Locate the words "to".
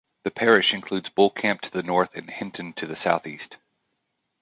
1.61-1.69, 2.73-2.87